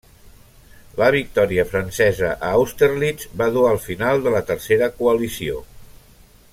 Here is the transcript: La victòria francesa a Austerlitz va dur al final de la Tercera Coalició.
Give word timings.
La 1.01 1.09
victòria 1.15 1.65
francesa 1.73 2.31
a 2.47 2.49
Austerlitz 2.61 3.29
va 3.43 3.49
dur 3.59 3.67
al 3.73 3.81
final 3.87 4.25
de 4.27 4.35
la 4.37 4.43
Tercera 4.53 4.91
Coalició. 5.03 5.63